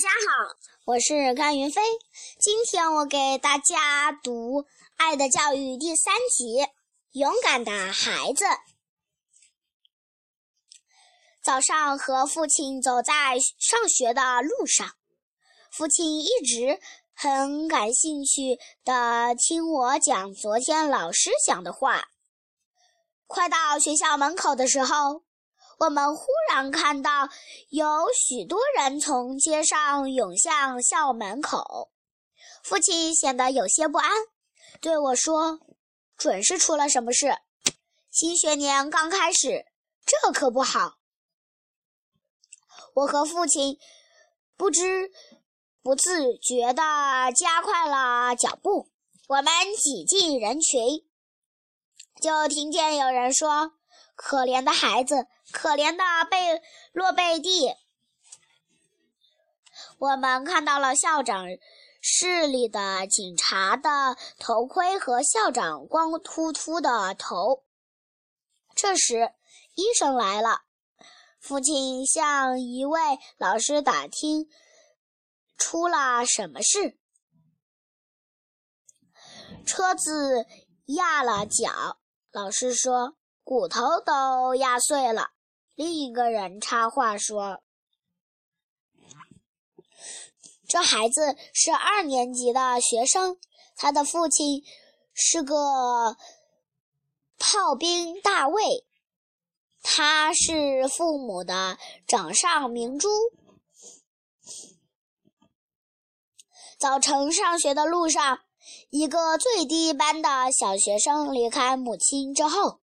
[0.00, 0.56] 大家好，
[0.86, 1.82] 我是甘云飞。
[2.38, 4.62] 今天我给大家读
[4.96, 6.62] 《爱的教育》第三集
[7.10, 8.44] 《勇敢的孩子》。
[11.42, 14.90] 早上和父亲走在上学的路上，
[15.70, 16.80] 父亲一直
[17.12, 22.08] 很感兴趣的听我讲昨天老师讲的话。
[23.26, 25.24] 快到学校门口的时候。
[25.80, 27.30] 我们忽然看到
[27.70, 31.90] 有许多人从街上涌向校门口，
[32.62, 34.10] 父亲显得有些不安，
[34.82, 35.58] 对我说
[36.18, 37.34] ：“准是出了什么事。
[38.10, 39.64] 新学年刚开始，
[40.04, 40.98] 这可不好。”
[42.92, 43.78] 我和父亲
[44.58, 45.10] 不知
[45.82, 48.90] 不自觉地加快了脚步，
[49.28, 49.46] 我们
[49.82, 51.08] 挤进人群，
[52.20, 53.79] 就听见有人说。
[54.22, 57.74] 可怜的孩子，可怜的贝洛贝蒂。
[59.98, 61.46] 我们看到了校长
[62.02, 67.64] 室里的警察的头盔和校长光秃秃的头。
[68.76, 69.32] 这时，
[69.74, 70.64] 医生来了。
[71.40, 73.00] 父亲向一位
[73.38, 74.50] 老师打听
[75.56, 76.98] 出了什么事。
[79.64, 80.44] 车子
[80.84, 81.98] 压了脚，
[82.30, 83.16] 老师说。
[83.50, 85.30] 骨头都压碎了。
[85.74, 87.60] 另一个人插话说
[90.68, 93.40] ：“这孩子是二年级的学生，
[93.74, 94.62] 他的父亲
[95.12, 96.16] 是个
[97.40, 98.86] 炮兵大尉，
[99.82, 103.08] 他是父母的掌上明珠。”
[106.78, 108.42] 早晨上学的路上，
[108.90, 112.79] 一个最低班的小学生离开母亲之后。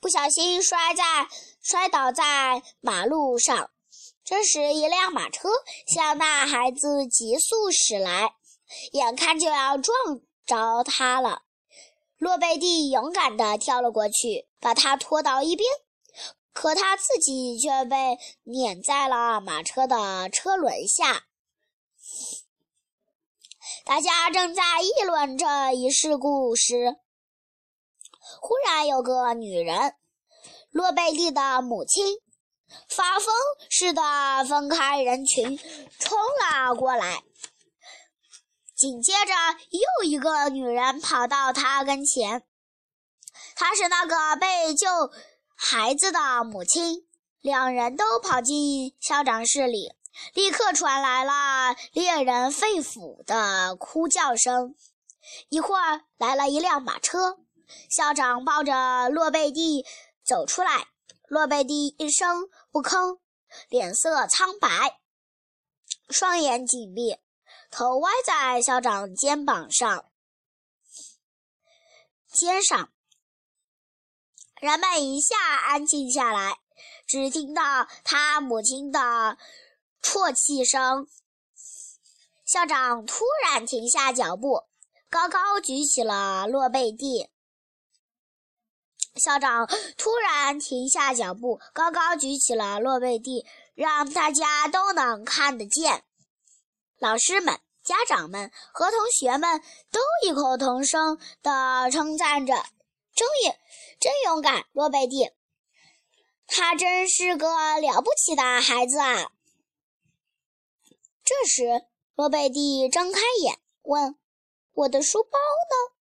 [0.00, 1.28] 不小心摔在
[1.62, 3.70] 摔倒在马路上，
[4.24, 5.50] 这时一辆马车
[5.86, 8.34] 向那孩子急速驶来，
[8.92, 9.94] 眼看就要撞
[10.46, 11.42] 着他了。
[12.16, 15.68] 洛贝蒂勇敢地跳了过去，把他拖到一边，
[16.54, 21.24] 可他自己却被碾在了马车的车轮下。
[23.84, 26.96] 大家正在议论这一事故时。
[28.50, 29.94] 忽然有个女人，
[30.72, 32.16] 洛贝蒂的母亲，
[32.88, 33.32] 发疯
[33.70, 34.02] 似的
[34.44, 35.56] 分开人群
[36.00, 37.22] 冲了过来。
[38.74, 39.32] 紧接着，
[39.70, 42.42] 又一个女人跑到她跟前，
[43.54, 44.88] 她是那个被救
[45.54, 47.06] 孩子的母亲。
[47.40, 49.92] 两人都跑进校长室里，
[50.34, 54.74] 立刻传来了猎人肺腑的哭叫声。
[55.50, 57.38] 一会儿，来了一辆马车。
[57.88, 59.84] 校长抱着洛贝蒂
[60.24, 60.88] 走出来，
[61.28, 63.20] 洛贝蒂一声不吭，
[63.68, 65.00] 脸色苍白，
[66.08, 67.16] 双眼紧闭，
[67.70, 70.10] 头歪在校长肩膀上、
[72.28, 72.92] 肩上。
[74.60, 76.58] 人们一下安静下来，
[77.06, 79.38] 只听到他母亲的
[80.02, 81.08] 啜泣声。
[82.44, 84.64] 校长突然停下脚步，
[85.08, 87.30] 高高举起了洛贝蒂。
[89.20, 96.02] 校长突然停下脚步，高高举起了洛贝蒂，让大家都能看得见。
[96.98, 99.60] 老师们、家长们和同学们
[99.90, 102.54] 都异口同声地称赞着
[103.14, 103.56] ：“真勇，
[104.00, 105.30] 真勇敢，洛贝蒂！
[106.46, 109.30] 他真是个了不起的孩子啊！”
[111.22, 114.16] 这时，洛贝蒂睁开眼，问
[114.72, 115.94] ：“我的书包呢？”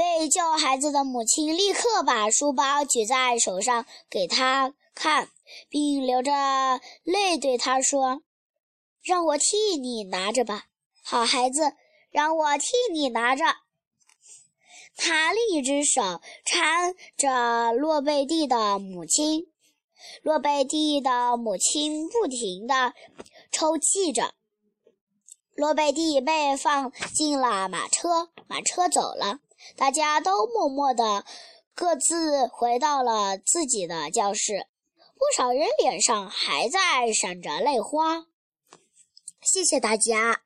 [0.00, 5.28] 被救孩子的母亲立刻把书包举在手上给他看，
[5.68, 6.32] 并流着
[7.02, 8.22] 泪对他说
[9.04, 10.68] ：“让我替你拿着吧，
[11.04, 11.74] 好孩子，
[12.10, 13.44] 让我替你拿着。”
[14.96, 19.48] 他另一只手搀着洛贝蒂的母亲，
[20.22, 22.94] 洛贝蒂的母亲不停地
[23.52, 24.32] 抽泣着。
[25.52, 29.40] 洛贝蒂被放进了马车，马车走了。
[29.76, 31.24] 大家都默默地
[31.74, 34.66] 各自回到了自己的教室，
[35.14, 38.26] 不少人脸上还在闪着泪花。
[39.42, 40.42] 谢谢大家。